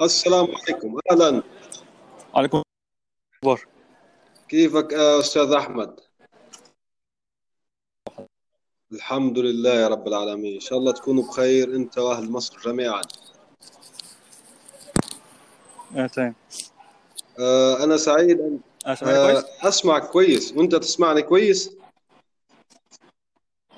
[0.00, 0.98] السلام عليكم.
[1.10, 1.42] أهلا.
[2.34, 2.62] عليكم
[3.34, 3.66] أخبار
[4.48, 6.00] كيفك أستاذ أحمد؟
[8.92, 10.54] الحمد لله يا رب العالمين.
[10.54, 13.02] إن شاء الله تكونوا بخير أنت وأهل مصر جميعا.
[15.96, 16.34] آه تمام.
[17.38, 18.60] آه أنا سعيد ان
[18.94, 20.52] سامعني كويس؟ آه اسمعك كويس.
[20.52, 21.76] وأنت تسمعني كويس؟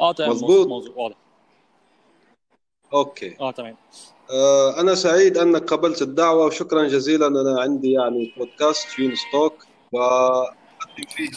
[0.01, 0.31] آه تمام.
[0.31, 1.17] مظبوط؟ واضح.
[2.93, 3.37] Okay.
[3.41, 3.77] آه تمام.
[4.31, 6.47] آه أنا سعيد أنك قبلت الدعوة.
[6.47, 7.27] وشكرا جزيلا.
[7.27, 11.31] أنا عندي يعني بودكاست يونس توك واقدم فيه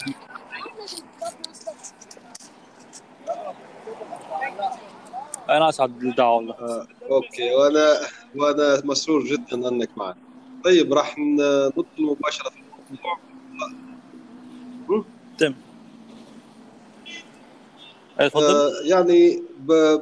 [5.48, 6.54] أنا أسعد بالدعوة والله.
[6.54, 7.54] آه، okay.
[7.54, 7.96] وأنا
[8.36, 10.16] وأنا مسرور جدا أنك معنا
[10.64, 12.56] طيب راح ندخل مباشرة في
[12.90, 13.18] الموضوع.
[15.38, 15.54] تمام
[18.20, 19.42] آه، اتفضل آه، يعني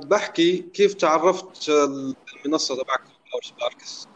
[0.07, 1.70] بحكي كيف تعرفت
[2.47, 3.00] المنصه تبعك
[3.33, 4.09] Our Sparks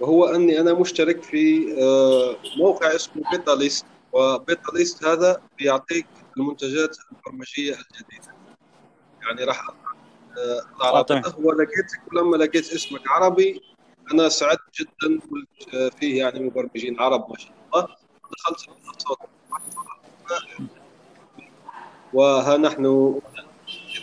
[0.00, 3.86] وهو أني أنا مشترك في آه، موقع اسمه BetaList.
[4.12, 6.06] و BetaList هذا بيعطيك
[6.36, 8.34] المنتجات البرمجية الجديدة.
[9.22, 9.70] يعني راح
[10.38, 13.62] آه، آه، ولقيتك ولما لقيت اسمك عربي
[14.12, 17.88] أنا سعدت جدا قلت آه، فيه يعني مبرمجين عرب ما شاء الله.
[18.32, 19.16] دخلت المنصه
[22.12, 23.20] وها نحن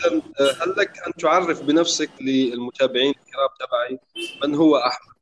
[0.08, 4.00] اذا هل لك أن تعرف بنفسك للمتابعين الكرام تبعي
[4.44, 5.16] من هو أحمد؟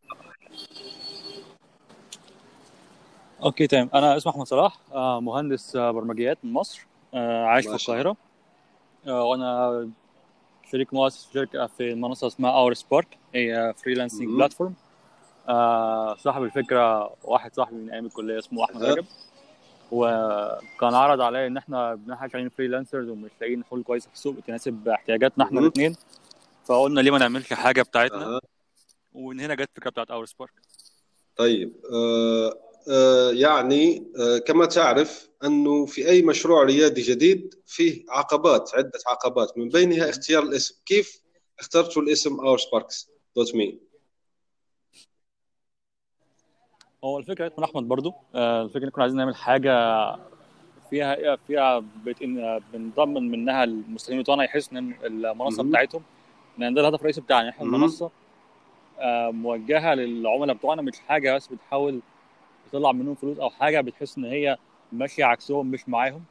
[3.43, 7.73] Okay تمام أنا اسمي أحمد صلاح آه، مهندس آه، برمجيات من مصر آه، عايش في
[7.75, 8.15] القاهرة
[9.07, 9.89] آه، وأنا
[10.71, 14.27] شريك مؤسس شركة في منصة اسمها Our Spark هي freelancing.
[14.27, 14.73] platform
[16.17, 18.83] صاحب الفكرة واحد صاحبي من أيام الكلية اسمه أحمد.
[18.83, 19.05] رجب
[19.93, 24.87] وكان عرض عليا إن إحنا إحنا شغالين freelancers ومش لاقيين حلول كويسه في السوق تناسب
[24.87, 25.59] احتياجاتنا إحنا.
[25.59, 25.95] الاثنين
[26.65, 28.39] فقلنا ليه ما نعملش حاجة بتاعتنا؟ أها.
[29.13, 30.51] ومن هنا جت الفكرة بتاعت Our Spark
[31.35, 32.59] طيب آه
[32.89, 39.57] آه يعني آه كما تعرف أنه في أي مشروع ريادي جديد فيه عقبات عدة عقبات
[39.57, 40.75] من بينها اختيار الاسم.
[40.85, 41.21] كيف
[41.59, 43.79] اخترتوا الاسم Our Sparks dot me
[47.03, 49.71] هو الفكرة من أحمد برضو آه، الفكرة إن كنا عايزين نعمل حاجة
[50.89, 51.83] فيها فيها.
[52.23, 55.63] إن بنضمن منها المستخدمين بتوعنا يحسوا إن المنصة.
[55.63, 56.01] بتاعتهم
[56.57, 57.65] لأن ده الهدف الرئيسي بتاعنا إحنا.
[57.65, 58.11] المنصة
[58.99, 61.99] آه، موجهة للعملاء بتوعنا مش حاجة بس بتحاول
[62.71, 64.57] تطلع منهم فلوس أو حاجة بتحس إن هي
[64.91, 66.23] ماشية عكسهم مش معاهم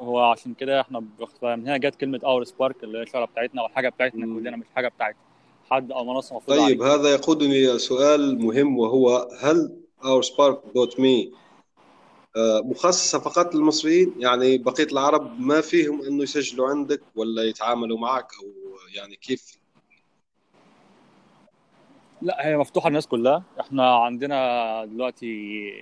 [0.00, 0.98] هو عشان كده إحنا
[1.42, 4.26] من هنا جت كلمة Our Spark اللي هي الشغله بتاعتنا أو الحاجة بتاعتنا.
[4.26, 5.16] كلنا مش حاجة بتاعت
[5.70, 10.60] حد أو منصة مفروض طيب عليها هذا يقودني إلى سؤال مهم وهو هل Our Spark
[10.74, 11.32] dot me
[12.64, 18.46] مخصصة فقط للمصريين؟ يعني بقية العرب ما فيهم إنه يسجلوا عندك ولا يتعاملوا معك أو
[18.94, 19.58] يعني كيف؟
[22.22, 23.42] لا هي مفتوحة للناس كلها.
[23.60, 25.72] إحنا عندنا دلوقتي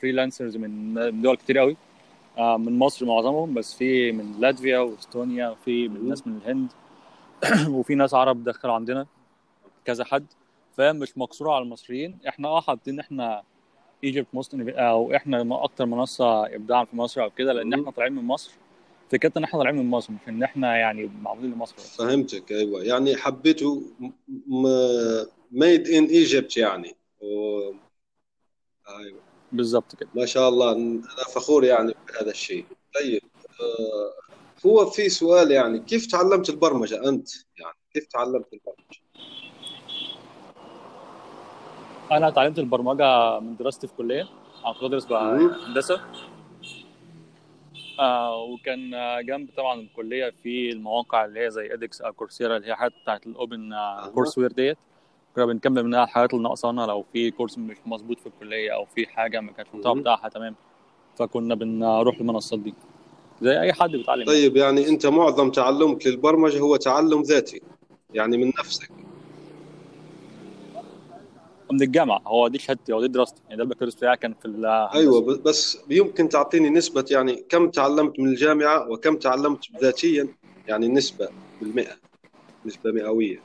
[0.00, 1.76] freelancers من دول كتير قوي
[2.38, 6.68] آه، من مصر معظمهم بس في من لاتفيا وإستونيا وفي من ناس من الهند.
[7.68, 9.06] وفي ناس عرب دخلوا عندنا
[9.84, 10.26] كذا حد.
[10.76, 12.18] فاهم؟ مش مقصورة على المصريين.
[12.28, 13.42] إحنا آه حاطين إحنا
[14.04, 17.74] Egypt's most أو إحنا أكتر منصة ابداعا في مصر أو كده لأن.
[17.74, 18.52] إحنا طالعين من مصر.
[19.10, 21.76] فكرتنا إن إحنا طالعين من مصر مش إن إحنا يعني معمولين لمصر.
[21.76, 22.84] فهمتك أيوه.
[22.84, 23.80] يعني حبيتوا
[25.52, 26.96] made in Egypt يعني.
[27.20, 27.60] و...
[28.88, 29.20] أيوه.
[29.52, 30.08] بالظبط كده.
[30.14, 32.64] ما شاء الله أنا فخور يعني بهذا الشيء.
[32.94, 33.22] طيب
[33.60, 34.12] آه،
[34.66, 37.28] هو في سؤال يعني كيف تعلمت البرمجة أنت
[37.58, 39.02] يعني كيف تعلمت البرمجة
[42.12, 44.28] أنا اتعلمت البرمجة من دراستي في كلية
[44.64, 45.12] أنا كنت بدرس.
[45.12, 46.00] هندسة
[48.00, 48.90] آه وكان
[49.26, 53.26] جنب طبعا الكلية في المواقع اللي هي زي edX أو Coursera اللي هي حاجات بتاعت
[53.26, 53.74] ال open.
[54.14, 54.78] courseware دي
[55.36, 59.06] كنا بنكمل منها الحاجات اللي ناقصانا لو في كورس مش مظبوط في الكلية أو في
[59.06, 60.00] حاجة ما كانش المحتوى.
[60.00, 60.54] بتاعها تمام
[61.16, 62.74] فكنا بنروح المنصات دي
[63.42, 64.24] زي أي حد بيتعلم.
[64.24, 67.62] طيب يعني أنت معظم تعلمك للبرمجة هو تعلم ذاتي
[68.14, 68.90] يعني من نفسك.
[71.72, 75.20] من الجامعة هو دي شهادتي هو دي دراستي يعني ده البكالوريوس بتاعي كان في أيوه
[75.20, 80.28] بس يمكن تعطيني نسبة يعني كم تعلمت من الجامعة وكم تعلمت ذاتيا
[80.68, 81.28] يعني نسبة
[81.60, 81.96] بالمئة
[82.66, 83.40] نسبة مئوية.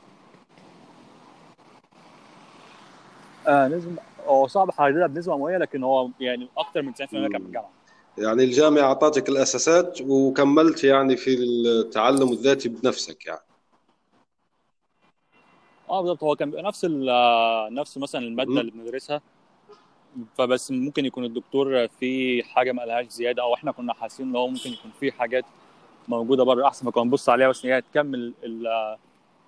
[3.46, 3.92] آه نسبة
[4.26, 7.77] هو صعب احددها بنسبة مئوية لكن هو يعني أكتر من 90% كان من الجامعة.
[8.18, 13.40] يعني الجامعة أعطتك الأساسات وكملت يعني في التعلم الذاتي بنفسك يعني.
[15.90, 16.84] آه بالظبط هو كان بيبقى نفس
[17.70, 18.58] نفس مثلا المادة مم.
[18.58, 19.20] اللي بندرسها.
[20.38, 24.48] فبس ممكن يكون الدكتور في حاجة ما قالهاش زيادة أو إحنا كنا حاسين إن هو
[24.48, 25.44] ممكن يكون في حاجات
[26.08, 28.96] موجودة بره أحسن فكنا نبص عليها بس ان هي تكمل ال-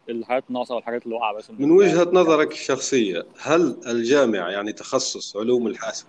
[0.09, 1.51] الحاجات الناقصة والحاجات اللي واقعة بس.
[1.51, 6.07] من وجهة نظرك الشخصية هل الجامعة يعني تخصص علوم الحاسب؟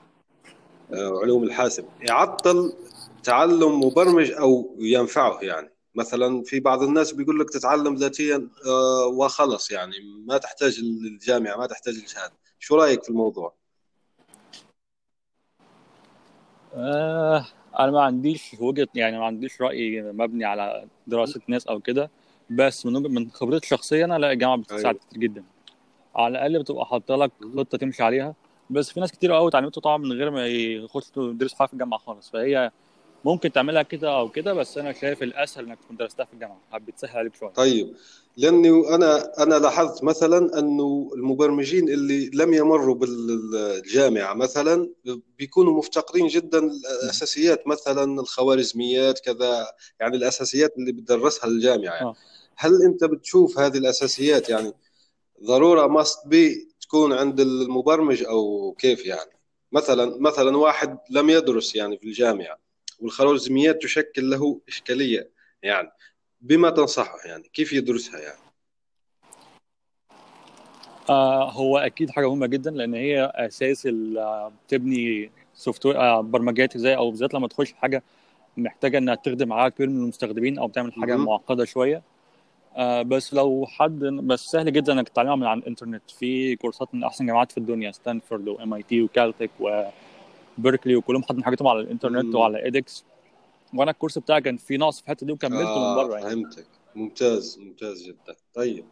[0.94, 2.74] آه، علوم الحاسب يعطل
[3.24, 9.72] تعلم مبرمج أو ينفعه يعني مثلا في بعض الناس بيقول لك تتعلم ذاتيا آه، وخلص
[9.72, 9.96] يعني
[10.26, 13.54] ما تحتاج الجامعة ما تحتاج الشهادة شو رأيك في الموضوع؟
[16.74, 17.46] آه
[17.80, 22.10] أنا ما عنديش وجهة يعني ما عنديش رأي مبني على دراسة ناس أو كده
[22.50, 25.00] بس من من خبرتي الشخصيه أنا لا الجامعة بتساعد أيوة.
[25.10, 25.44] كتير جدا
[26.16, 27.32] على الأقل بتبقى حاطة لك.
[27.58, 28.36] خطة تمشي عليها
[28.72, 32.00] بس في ناس كتير قوي اتعلمتوا طبعا من غير ما يخشوا يدرسوا حاجة في الجامعة
[32.00, 32.72] خالص فهي
[33.26, 37.18] ممكن تعملها كده أو كده بس أنا شايف الأسهل إنك تكون درستها في الجامعة بتسهل
[37.18, 37.96] عليك شوية طيب
[38.38, 44.90] لأني أنا أنا لاحظت مثلا أنه المبرمجين اللي لم يمروا بالجامعة مثلا
[45.38, 46.60] بيكونوا مفتقرين جدا
[47.04, 49.68] الاساسيات مثلا الخوارزميات كذا
[50.00, 52.06] يعني الأساسيات اللي بتدرسها الجامعة يعني.
[52.06, 52.16] آه.
[52.56, 54.74] هل أنت بتشوف هذه الأساسيات يعني
[55.44, 59.32] ضرورة must be تكون عند المبرمج أو كيف يعني.
[59.72, 62.58] مثلا مثلا واحد لم يدرس يعني في الجامعة
[63.00, 65.30] والخوارزميات تشكل له إشكالية
[65.64, 65.92] يعني.
[66.42, 68.40] بما تنصحه يعني كيف يدرسها يعني؟
[71.10, 73.88] آه هو أكيد حاجة مهمة جدا لأن هي أساس
[74.68, 78.04] تبني software آه برمجيات إزاي أو بالذات لما تخش حاجة
[78.58, 81.26] محتاجة إنها تخدم عدد كبير من المستخدمين أو تعمل حاجة مهم.
[81.26, 82.02] معقدة شوية.
[82.76, 86.12] آه بس لو حد بس سهل جدا إنك تتعلمها من على الإنترنت.
[86.12, 91.68] في كورسات من أحسن جامعات في الدنيا ستانفورد و MIT وكالتك وبيركلي وكلهم حاطين حاجاتهم
[91.68, 92.36] على الإنترنت مم.
[92.36, 93.04] وعلى edX
[93.74, 96.30] وأنا الكورس بتاعي كان فيه نقص في الحتة دي وكملته من بره يعني.
[96.30, 96.66] فهمتك.
[96.96, 98.36] ممتاز ممتاز جدا.
[98.54, 98.86] طيب.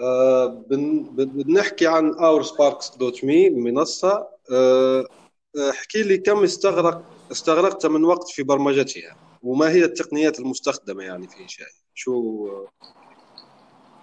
[0.00, 4.26] آه بن بن- بنحكي عن oursparks.me منصة.
[4.52, 5.06] آه
[5.58, 7.02] آه، احكي لي كم استغرق
[7.32, 12.48] استغرقت من وقت في برمجتها وما هي التقنيات المستخدمة يعني في إنشائها؟ شو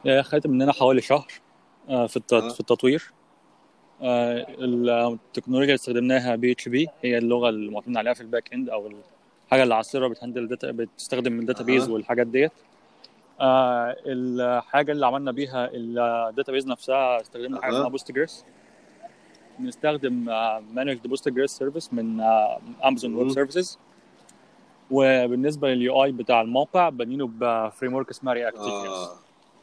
[0.08, 1.28] آه، خدت مننا حوالي شهر
[1.90, 2.50] آه، في آه.
[2.50, 3.12] في التطوير
[4.02, 8.92] التكنولوجيا اللي استخدمناها PHP هي اللغة اللي معتمد عليها في ال back end أو
[9.46, 11.92] الحاجة اللي ال server بتهندل data بتستخدم ال database أها.
[11.94, 12.52] والحاجات ديت
[13.42, 17.74] آه، الحاجة اللي عملنا بيها ال database نفسها استخدمنا حاجة.
[17.76, 18.46] اسمها Postgres
[19.60, 20.14] بنستخدم
[20.74, 22.22] managed Postgres service من
[22.86, 23.30] Amazon Web.
[23.32, 23.80] Services
[24.92, 29.20] وبالنسبة لل UI بتاع الموقع بنيناه ب frame work اسمها React آه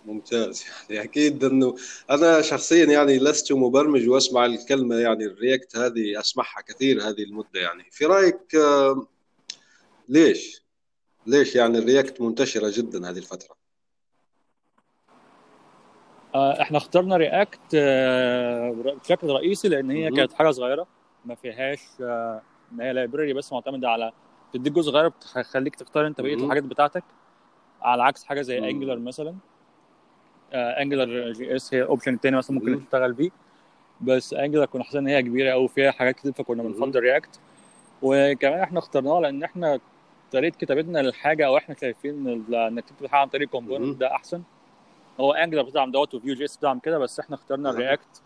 [0.06, 0.64] ممتاز.
[0.90, 1.76] يعني أكيد أنه
[2.10, 7.60] أنا شخصيا يعني لست مبرمج وأسمع الكلمة يعني ال React هذه أسمعها كثير هذه المدة
[7.60, 7.84] يعني.
[7.90, 9.06] في رأيك آه
[10.08, 10.62] ليش؟
[11.26, 13.56] ليش يعني ال React منتشرة جدا هذه الفترة؟
[16.34, 17.76] آه، إحنا اخترنا React
[19.02, 20.10] بشكل رئيسي لأن هي.
[20.10, 20.86] كانت حاجة صغيرة
[21.24, 22.42] ما فيهاش آه،
[22.72, 24.12] ان هي library بس معتمدة على
[24.52, 26.34] تديك جزء صغير بتخليك تختار انت بقية.
[26.34, 27.04] الحاجات بتاعتك
[27.82, 28.58] على عكس حاجة زي.
[28.58, 29.34] Angular مثلا
[30.52, 32.84] Angular JS هي ال option الثاني مثلا ممكن.
[32.84, 33.30] تشتغل بيه
[34.00, 36.62] بس Angular كنا حاسين إن هي كبيرة قوي فيها حاجات كتير فكنا.
[36.62, 37.40] بنفضل React
[38.02, 39.80] وكمان إحنا اخترناها لأن إحنا
[40.32, 43.48] طريقة كتابتنا للحاجة أو إحنا شايفين إنك تكتب حاجة عن طريق.
[43.48, 44.42] component ده أحسن
[45.20, 47.74] هو Angular بتدعم دوت و Vue JS بتدعم كده بس إحنا اخترنا أها.
[47.74, 48.22] ال React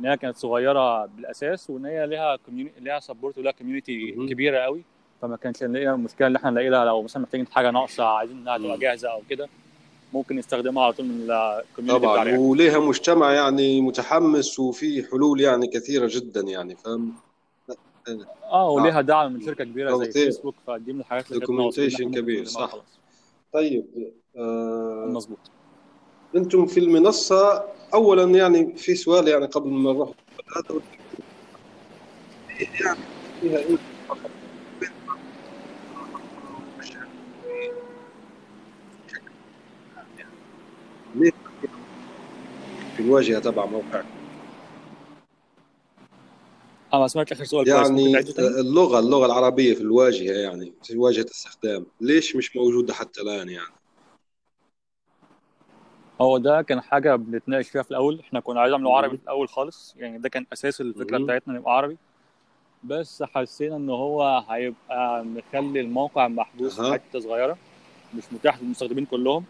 [0.00, 4.12] إن هي كانت صغيرة بالأساس وإن هي ليها community ليها support ولها community.
[4.12, 4.84] كبيرة قوي
[5.22, 8.58] فما كانش نلاقيها المشكلة اللي إحنا نلاقي لها لو مثلا محتاجين حاجة ناقصة عايزين إنها
[8.58, 8.78] تبقى.
[8.78, 9.48] جاهزة أو كده
[10.12, 15.40] ممكن نستخدمها على طول من ال community طبعا React وليها مجتمع يعني متحمس وفي حلول
[15.40, 17.12] يعني كثيرة جدا يعني فاهم
[18.52, 20.10] آه وليها دعم من شركة كبيرة زي.
[20.12, 22.70] فيسبوك فدي من الحاجات اللي ممكن كبير، صح.
[22.70, 22.98] خلاص.
[23.52, 23.84] طيب
[24.36, 25.38] آه مظبوط
[26.36, 30.10] أنتم في المنصة اولا يعني في سؤال يعني قبل ما نروح
[30.56, 30.80] هذا
[32.80, 32.98] يعني
[33.40, 33.76] فيها إيه
[34.08, 34.30] فقط؟
[41.16, 41.30] ليه
[42.96, 44.04] في الواجهة تبع موقعك
[46.92, 51.86] أنا ما سمعتش آخر سؤال يعني؟ اللغة اللغة العربية في الواجهة يعني في واجهة استخدام
[52.00, 53.74] ليش مش موجودة حتى الآن يعني
[56.20, 58.96] هو ده كان حاجة بنتناقش فيها في الأول إحنا كنا عايزين نعمله.
[58.96, 61.18] عربي في الأول خالص يعني ده كان أساس الفكرة.
[61.18, 61.96] بتاعتنا نبقى عربي
[62.84, 66.92] بس حسينا إن هو هيبقى مخلي الموقع محبوس في.
[66.92, 67.56] حتة صغيرة
[68.14, 69.44] مش متاح للمستخدمين كلهم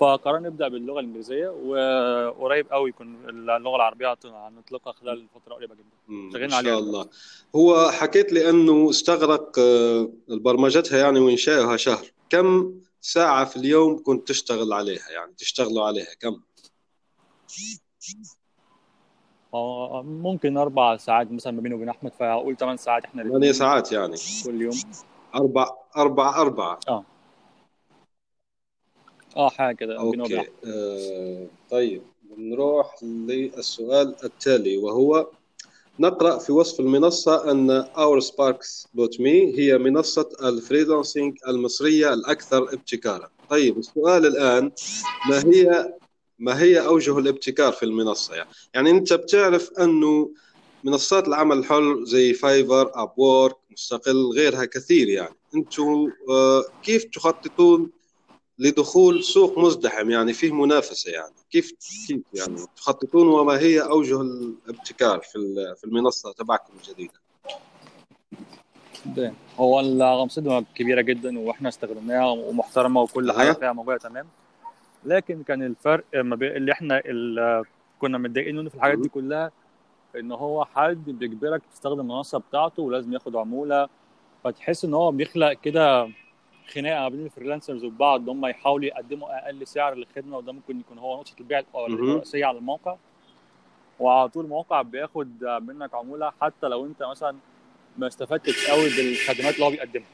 [0.00, 6.30] فقررنا نبدأ باللغة الإنجليزية وقريب قوي يكون اللغة العربية هنطلقها خلال فترة قريبة جدا.
[6.32, 7.08] شغالين إن عليها شاء الله.
[7.56, 12.06] هو حكيت لي إنه استغرق آه، برمجتها يعني وإنشائها شهر.
[12.30, 16.40] كم ساعة في اليوم كنت تشتغل عليها يعني؟ تشتغلوا عليها كم؟
[19.54, 23.92] آه، ممكن أربع ساعات مثلا ما بيني وبين أحمد فأقول ثمان ساعات إحنا ثمانية ساعات
[23.92, 24.16] يعني.
[24.44, 24.74] كل يوم.
[25.34, 25.66] أربع
[25.96, 26.80] أربع أربعة.
[26.88, 27.04] آه.
[29.36, 32.02] آه حاجة كده احمد آه طيب
[32.38, 35.26] نروح للسؤال التالي وهو
[36.00, 43.30] نقرأ في وصف المنصة أن oursparks.me هي منصة ال freelancing المصرية الأكثر ابتكارا.
[43.50, 44.72] طيب السؤال الآن
[45.28, 45.94] ما هي
[46.38, 50.30] ما هي أوجه الابتكار في المنصة؟ يعني, يعني أنت بتعرف أنه
[50.84, 55.34] منصات العمل الحر زي Fiverr Upwork مستقل غيرها كثير يعني.
[55.54, 57.90] أنتم آه، كيف تخططون
[58.60, 61.34] لدخول سوق مزدحم يعني فيه منافسة يعني.
[61.50, 65.38] كيف كيف يعني؟ تخططون وما هي أوجه الابتكار في
[65.76, 67.14] في المنصة تبعكم الجديدة؟
[69.06, 69.32] ده.
[69.58, 73.52] هو الغمصة كبيرة جدا وإحنا استخدمناها ومحترمة وكل حاجة.
[73.52, 74.26] فيها موجودة تمام.
[75.04, 77.62] لكن كان الفرق ما بين اللي إحنا اللي
[78.00, 79.50] كنا متضايقين منه في الحاجات دي كلها
[80.16, 83.88] إن هو حد بيجبرك تستخدم المنصة بتاعته ولازم ياخد عمولة
[84.44, 86.08] فتحس إن هو بيخلق كده
[86.74, 91.16] خناقة بين ال freelancers وبعض هم يحاولوا يقدموا أقل سعر للخدمة وده ممكن يكون هو
[91.16, 91.62] نقطة البيع.
[91.76, 92.96] الرئيسية على الموقع
[94.00, 97.36] وعلى طول الموقع بياخد منك عمولة حتى لو أنت مثلا
[97.98, 100.06] ما استفدتش قوي بالخدمات اللي هو بيقدمها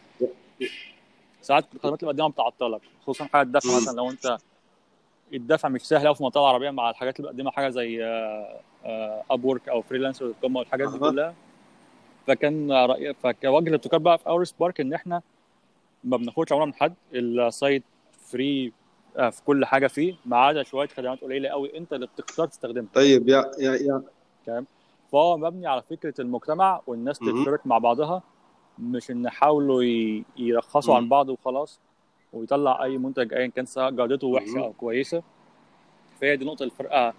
[1.42, 3.76] ساعات الخدمات اللي بيقدمها بتعطلك خصوصا حاجة الدفع.
[3.76, 4.36] مثلا لو أنت
[5.34, 8.04] الدفع مش سهل قوي في المنطقة العربية مع الحاجات اللي بيقدمها حاجة زي
[9.30, 10.98] Upwork أو Freelancer.com والحاجات دي.
[10.98, 11.34] كلها
[12.26, 15.22] فكان رأي فكوجه الابتكار بقى في Our Spark إن إحنا
[16.06, 17.82] ما بناخدش عموله من حد ال site
[18.26, 18.72] free
[19.16, 23.28] في كل حاجة فيه ما عدا شوية خدمات قليلة قوي أنت اللي بتختار تستخدمها طيب
[23.28, 24.02] يا يا
[24.48, 24.64] يا
[25.12, 27.38] فهو مبني على فكرة المجتمع والناس مهم.
[27.38, 28.22] تشترك مع بعضها
[28.78, 29.82] مش إن يحاولوا
[30.36, 31.08] يرخصوا عن.
[31.08, 31.80] بعض وخلاص
[32.32, 34.58] ويطلع أي منتج ايا كان سواء جودته وحشة.
[34.58, 35.22] أو كويسة
[36.20, 37.14] فهي دي نقطة الفرقه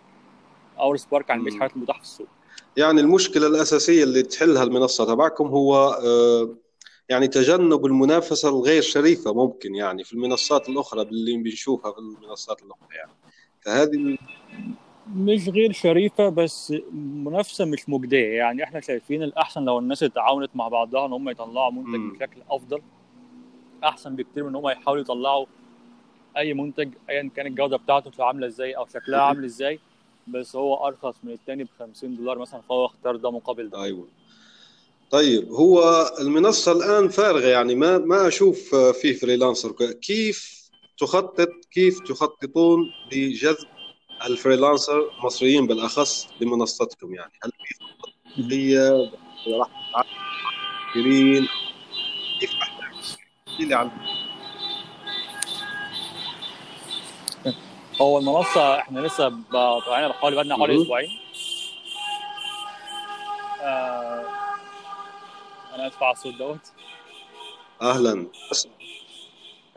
[0.80, 1.54] اور سبارك عن بقيه.
[1.56, 2.28] الحاجات المتاحه في السوق
[2.78, 6.50] يعني المشكلة الأساسية اللي تحلها المنصة تبعكم هو آه،
[7.10, 12.96] يعني تجنب المنافسة الغير شريفة ممكن يعني في المنصات الأخرى اللي بنشوفها في المنصات الأخرى
[12.98, 13.12] يعني.
[13.62, 14.18] فهذه
[15.16, 18.38] مش غير شريفة بس منافسه مش مجدية.
[18.38, 22.14] يعني إحنا شايفين الأحسن لو الناس اتعاونت مع بعضها إن هم يطلعوا منتج مم.
[22.14, 22.82] بشكل أفضل.
[23.84, 25.46] أحسن بكتير من إن هم يحاولوا يطلعوا
[26.38, 29.80] أي منتج ايا كان الجودة بتاعته عاملة إزاي أو شكلها عامل إزاي.
[30.28, 33.84] بس هو أرخص من التاني ب 50 دولار مثلا فهو اختار ده مقابل ده.
[33.84, 34.08] أيوة.
[35.12, 39.72] طيب هو المنصة الآن فارغة يعني ما ما أشوف آه، فيه freelancer.
[40.02, 40.58] كيف
[40.98, 42.80] تخطط كيف تخططون
[43.12, 43.68] لجذب
[44.26, 48.14] ال freelancer المصريين بالأخص لمنصتكم؟ يعني هل في خطة
[48.52, 48.78] هي
[49.60, 49.70] راح
[50.94, 51.48] تعملين
[52.40, 53.92] كيف عن
[58.02, 60.82] هو المنصة إحنا لسه ب- طالعين بحوالي بقالنا حوالي.
[60.82, 61.10] أسبوعين.
[63.62, 64.07] آه
[65.78, 66.72] أنا اسف على الصوت دوت.
[67.82, 68.28] أهلا.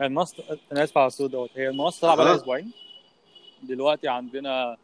[0.01, 1.49] المنصه أنا اسف على الصوت دوت.
[1.55, 2.35] هي المنصة بقالها أها.
[2.35, 2.71] أسبوعين.
[3.63, 4.77] دلوقتي عندنا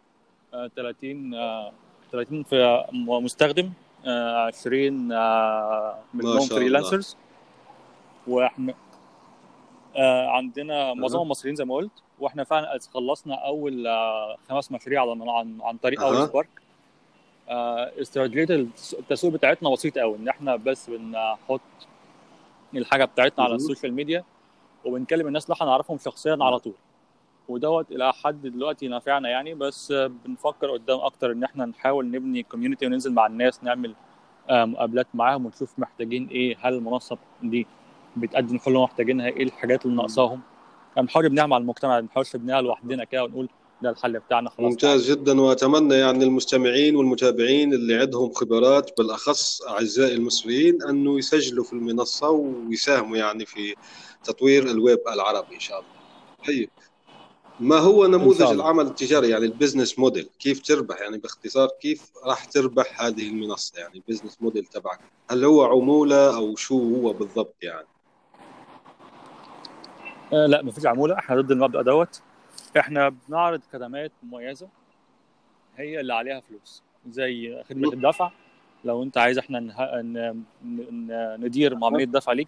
[0.53, 1.71] آه 30 آه
[2.12, 3.71] 30 في مستخدم
[4.05, 6.39] آه 20 آه منهم.
[6.39, 7.17] freelancers.
[8.27, 8.74] وإحنا
[9.95, 11.91] آه عندنا معظمهم مصريين زي ما قلت.
[12.19, 16.01] وإحنا فعلا خلصنا أول آه خمس مشاريع على عن, عن طريق.
[16.01, 16.50] Our Spark.
[16.57, 16.66] آه
[17.49, 18.67] استراتيجيه
[18.99, 21.61] التسويق بتاعتنا بسيطه قوي إن إحنا بس بنحط
[22.75, 23.55] الحاجة بتاعتنا على.
[23.55, 24.24] ال social media
[24.85, 26.73] وبنكلم الناس اللي إحنا نعرفهم شخصيا على طول.
[27.49, 32.43] ودوت إلى حد دلوقتي نافعنا يعني بس آه، بنفكر قدام أكتر إن إحنا نحاول نبني
[32.43, 33.95] community وننزل مع الناس نعمل
[34.49, 37.67] آه، مقابلات معاهم ونشوف محتاجين إيه هل المنصة دي
[38.17, 40.41] بتقدم كل اللي محتاجينها إيه الحاجات اللي ناقصاهم.
[40.97, 43.49] بنحاول نبنيها مع المجتمع ما بنحاولش نبنيها لوحدنا كده ونقول
[43.81, 44.60] ده الحل بتاعنا خلاص.
[44.72, 51.74] ممتاز جدا وأتمنى يعني المستمعين والمتابعين اللي عندهم خبرات بالأخص أعزائي المصريين أنه يسجلوا في
[51.74, 53.75] المنصة ويساهموا يعني في
[54.24, 55.91] تطوير الويب العربي إن شاء الله.
[56.48, 56.69] طيب.
[57.60, 58.41] ما هو نموذج.
[58.41, 63.79] العمل التجاري؟ يعني ال business model كيف تربح؟ يعني باختصار كيف راح تربح هذه المنصة؟
[63.79, 65.00] يعني ال business model تبعك
[65.31, 67.88] هل هو عمولة أو شو هو بالضبط يعني؟
[70.34, 71.15] آه لا مفيش عمولة.
[71.15, 72.22] إحنا ضد المبدأ دوت.
[72.77, 74.67] إحنا بنعرض خدمات مميزة
[75.77, 78.31] هي اللي عليها فلوس زي خدمة الدفع
[78.86, 80.01] لو انت عايز إحنا نه...
[80.01, 80.43] ن...
[81.45, 82.47] ندير عمليه دفع ليك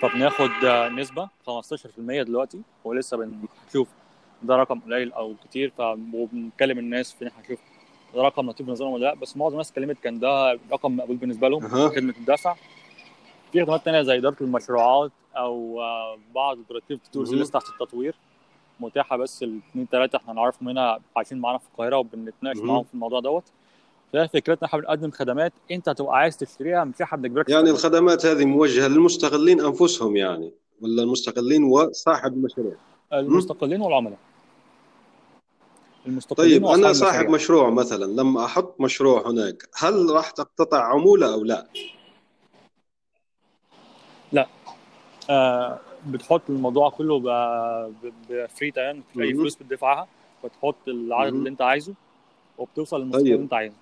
[0.00, 0.50] فبناخد
[0.92, 3.88] نسبة 15% دلوقتي ولسه بنشوف
[4.42, 7.58] ده رقم قليل أو كتير فبنكلم الناس في إن إحنا نشوف
[8.14, 11.48] ده رقم لطيف بالنسبة ولا لأ بس معظم الناس اتكلمت كان ده رقم مقبول بالنسبة
[11.48, 11.60] لهم.
[11.88, 12.54] خدمة الدفع
[13.52, 17.42] في خدمات تانية زي إدارة المشروعات أو آه، بعض ال productivity tools مهم.
[17.42, 18.14] لسه تحت التطوير
[18.80, 22.56] متاحة بس الاثنين ثلاثة إحنا نعرفهم هنا عايشين معانا في القاهرة وبنتناقش.
[22.58, 23.44] معاهم في الموضوع دوت
[24.12, 27.70] فهي فكرتنا إحنا بنقدم خدمات انت هتبقى عايز تشتريها مش إحنا بنجبرك يعني.
[27.70, 32.72] الخدمات هذه موجهة للمستقلين أنفسهم يعني ولا المستقلين وصاحب المشروع
[33.12, 34.18] المستقلين والعملاء
[36.06, 37.30] المستقلين طيب أنا صاحب المشاريع.
[37.34, 41.66] مشروع مثلا لما أحط مشروع هناك هل راح تقتطع عمولة أو لا؟
[45.30, 47.18] آه بتحط الموضوع كله
[48.30, 49.34] ب free time مفيش اي.
[49.34, 50.08] فلوس بتدفعها
[50.44, 51.34] بتحط العدد.
[51.34, 51.94] اللي انت عايزه
[52.58, 53.32] وبتوصل للمستوى طيب.
[53.32, 53.74] اللي انت عايزه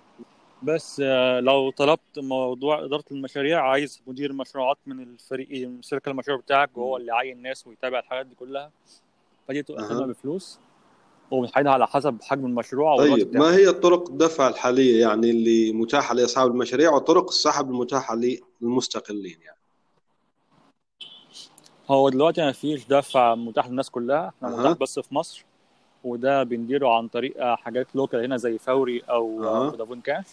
[0.63, 6.77] بس آه لو طلبت موضوع إدارة المشاريع عايز مدير مشروعات من الفريق شركه المشروع بتاعك
[6.77, 8.71] وهو اللي يعين الناس ويتابع الحاجات دي كلها
[9.47, 9.83] فدي تبقى.
[9.83, 10.59] خدمة بفلوس
[11.31, 16.51] وبنحددها على حسب حجم المشروع طيب ما هي طرق الدفع الحالية يعني اللي متاحة لأصحاب
[16.51, 18.15] المشاريع وطرق السحب المتاحة
[18.61, 19.58] للمستقلين يعني
[21.89, 24.57] هو دلوقتي ما فيش دفع متاح للناس كلها إحنا.
[24.57, 25.45] متاح بس في مصر
[26.03, 29.43] وده بنديره عن طريق آه، حاجات local هنا زي فوري أو.
[29.43, 30.25] آه، Vodafone Cash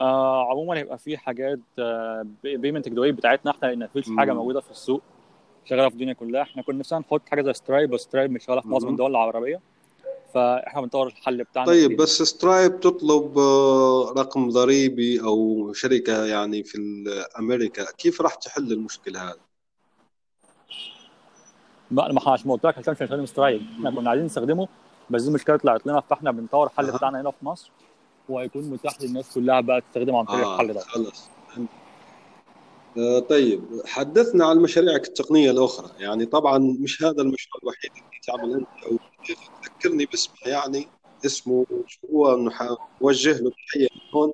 [0.00, 1.58] آه عموما هيبقى في حاجات
[2.44, 4.10] payment gateway بتاعتنا إحنا لأن مفيش.
[4.16, 5.02] حاجة موجودة في السوق
[5.64, 8.60] شغالة في الدنيا كلها إحنا كنا نفسنا نحط حاجة زي Stripe بس Stripe مش شغالة
[8.60, 8.88] في معظم.
[8.88, 9.60] الدول العربية
[10.34, 11.98] فاحنا بنطور الحل بتاعنا طيب كتير.
[12.02, 16.78] بس Stripe تطلب آه، رقم ضريبي أو شركة يعني في
[17.38, 19.51] أمريكا كيف راح تحل المشكلة هذه؟
[21.92, 24.68] ما ما إحنا عشان ما قلت لك عشان مش هنستخدم Stripe إحنا كنا عايزين نستخدمه
[25.10, 26.96] بس دي مشكلة طلعت لنا فاحنا بنطور الحل أها.
[26.96, 27.70] بتاعنا هنا في مصر
[28.28, 30.80] وهيكون متاح للناس كلها بقى تستخدمه عن طريق الحل ده.
[30.80, 31.28] خلص
[32.98, 35.90] آه، طيب حدثنا عن مشاريعك التقنية الأخرى.
[35.98, 38.98] يعني طبعا مش هذا المشروع الوحيد اللي تعمل أنت أو
[39.64, 40.88] ذكرني باسمه يعني
[41.26, 42.36] اسمه شو هو؟
[43.02, 44.32] نوجه له تحية من هون.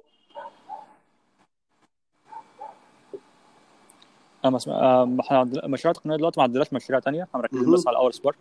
[4.45, 4.75] أنا مسمع...
[4.75, 7.23] آه، إحنا مشاريع تقنيه دلوقتي ما عندناش مشاريع تانية.
[7.23, 7.73] إحنا مركزين.
[7.73, 8.37] بس على اول سبارك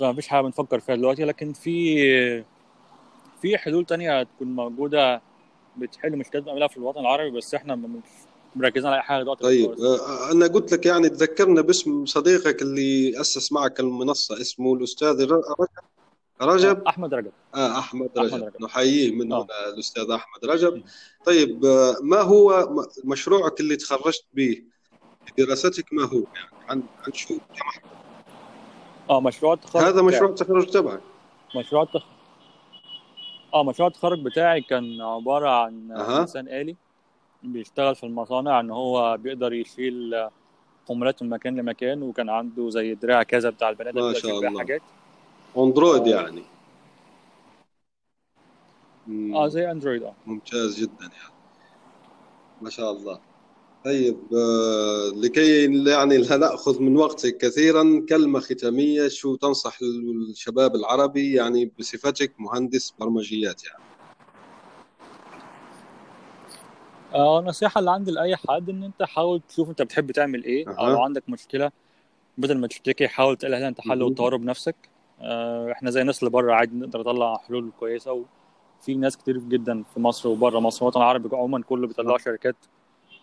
[0.00, 2.44] فمفيش حاجة بنفكر فيها دلوقتي لكن في
[3.42, 5.22] في حلول تانية تكون موجودة
[5.76, 8.00] بتحل مشكلات بنعملها في الوطن العربي بس إحنا مش
[8.56, 13.20] مركزين على أي حاجة دلوقتي طيب آه، أنا قلت لك يعني تذكرنا باسم صديقك اللي
[13.20, 15.68] أسس معك المنصة اسمه الأستاذ ر- رجب.
[16.42, 18.62] رجب أحمد رجب آه أحمد أحمد رجب رجب.
[18.64, 19.36] نحييه من آه.
[19.42, 20.82] هنا الأستاذ أحمد رجب.
[21.24, 22.68] طيب آه، ما هو
[23.04, 24.62] مشروعك اللي تخرجت به
[25.38, 27.34] دراستك ما هو يعني عن عن شو
[29.10, 31.00] آه مشروع التخرج هذا مشروع التخرج تبعك
[31.56, 32.02] مشروع التخ...
[33.54, 36.20] آه مشروع التخرج بتاعي كان عبارة عن أها.
[36.20, 36.76] إنسان آلي
[37.42, 40.28] بيشتغل في المصانع إن هو بيقدر يشيل
[40.88, 44.58] حمولات من مكان لمكان وكان عنده زي دراع كذا بتاع البني آدم ما شاء الله.
[44.58, 44.82] حاجات
[45.64, 46.06] أندرويد.
[46.06, 46.42] يعني
[49.06, 51.34] مم، آه زي أندرويد آه ممتاز جدا يعني
[52.62, 53.20] ما شاء الله
[53.84, 61.34] طيب آه، لكي يعني لا نأخذ من وقتك كثيرا كلمة ختامية شو تنصح الشباب العربي
[61.34, 63.82] يعني بصفتك مهندس برمجيات يعني
[67.14, 70.86] آه، النصيحة اللي عندي لأي حد إن أنت حاول تشوف أنت بتحب تعمل إيه أو
[70.86, 70.92] أها.
[70.92, 71.70] لو عندك مشكلة
[72.38, 74.02] بدل ما تشتكي حاول تلاقي لها أنت حل مهم.
[74.02, 74.76] وتطوره بنفسك
[75.20, 79.84] آه، إحنا زي الناس اللي بره عادي نقدر نطلع حلول كويسة وفي ناس كتير جدا
[79.94, 82.56] في مصر وبره مصر الوطن العربي عموما كله بيطلعوا شركات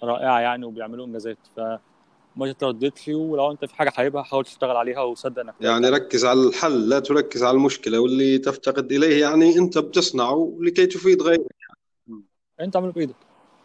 [0.04, 5.42] رائعة يعني وبيعملوا إنجازات فما تترددش ولو أنت في حاجة حاببها حاول تشتغل عليها وصدق
[5.42, 10.58] إنك يعني ركز على الحل لا تركز على المشكلة واللي تفتقد إليه يعني أنت بتصنعه
[10.60, 11.56] لكي تفيد غيرك
[12.60, 13.16] أنت اعمله بإيدك.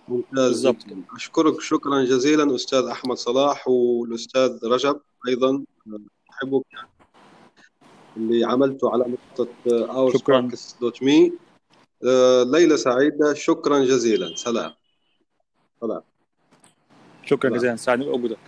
[0.09, 1.05] ممتاز بالضبط جدا.
[1.17, 5.65] أشكرك شكرا جزيلا أستاذ أحمد صلاح والأستاذ رجب أيضا
[6.31, 6.65] أحبك.
[8.21, 9.49] اللي عملته على نقطة
[10.19, 10.49] شكراً.
[10.51, 11.33] oursparks.me
[12.07, 14.37] آه، ليلة سعيدة شكرا جزيلا.
[14.37, 14.73] سلام.
[15.81, 16.03] سلام.
[17.27, 17.57] شكرا لا.
[17.57, 17.77] جزيلا.
[17.77, 18.39] ساعدني بوجودك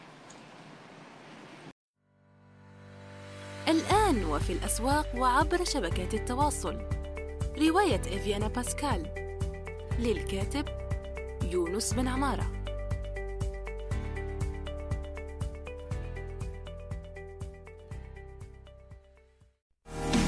[3.69, 6.77] الآن وفي الأسواق وعبر شبكات التواصل.
[7.59, 9.03] رواية إفيانا باسكال.
[9.99, 10.65] للكاتب
[11.53, 12.62] يونس بن عمارة.